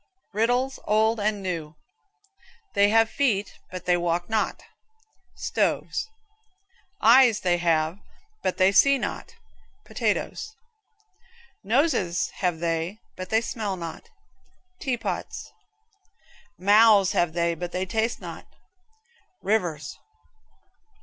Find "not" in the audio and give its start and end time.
4.31-4.63, 8.97-9.35, 13.77-14.09, 18.19-18.47